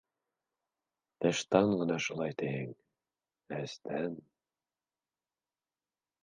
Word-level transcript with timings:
Тыштан 1.25 1.75
ғына 1.81 1.97
шулай 2.05 2.33
тиһең, 2.39 2.71
ә 3.53 3.61
эстән... 3.67 4.17